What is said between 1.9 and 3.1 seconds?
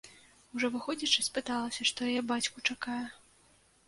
яе бацьку чакае.